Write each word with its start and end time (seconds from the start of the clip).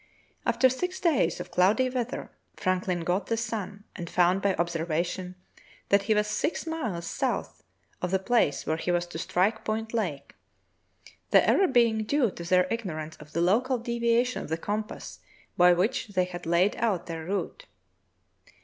After 0.47 0.67
six 0.67 0.99
days 0.99 1.39
of 1.39 1.51
cloudy 1.51 1.87
weather, 1.87 2.31
Franklin 2.55 3.01
got 3.01 3.27
the 3.27 3.37
sun 3.37 3.83
and 3.95 4.09
found 4.09 4.41
by 4.41 4.55
observation 4.55 5.35
that 5.89 6.01
he 6.01 6.15
was 6.15 6.25
six 6.25 6.65
miles 6.65 7.05
south 7.05 7.61
of 8.01 8.09
the 8.09 8.17
place 8.17 8.65
where 8.65 8.77
he 8.77 8.89
was 8.91 9.05
to 9.05 9.19
strike 9.19 9.63
Point 9.63 9.93
Lake, 9.93 10.33
the 11.29 11.47
error 11.47 11.67
being 11.67 11.99
due 12.03 12.31
to 12.31 12.43
their 12.43 12.65
ignorance 12.71 13.15
of 13.17 13.33
the 13.33 13.41
local 13.41 13.77
de 13.77 13.99
viation 13.99 14.41
of 14.41 14.49
the 14.49 14.57
compass 14.57 15.19
by 15.55 15.71
which 15.71 16.07
they 16.07 16.25
had 16.25 16.47
laid 16.47 16.75
out 16.77 17.05
their 17.05 17.25
route. 17.25 17.67